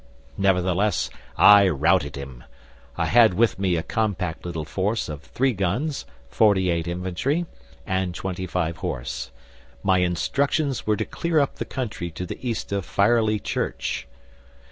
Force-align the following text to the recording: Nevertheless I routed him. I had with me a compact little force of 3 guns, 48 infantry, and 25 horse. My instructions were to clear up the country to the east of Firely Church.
Nevertheless 0.39 1.11
I 1.37 1.69
routed 1.69 2.15
him. 2.15 2.43
I 2.97 3.05
had 3.05 3.35
with 3.35 3.59
me 3.59 3.75
a 3.75 3.83
compact 3.83 4.47
little 4.47 4.65
force 4.65 5.07
of 5.07 5.21
3 5.21 5.53
guns, 5.53 6.07
48 6.29 6.87
infantry, 6.87 7.45
and 7.85 8.15
25 8.15 8.77
horse. 8.77 9.29
My 9.83 9.99
instructions 9.99 10.87
were 10.87 10.97
to 10.97 11.05
clear 11.05 11.37
up 11.39 11.57
the 11.57 11.65
country 11.65 12.09
to 12.13 12.25
the 12.25 12.39
east 12.41 12.71
of 12.71 12.83
Firely 12.83 13.37
Church. 13.37 14.07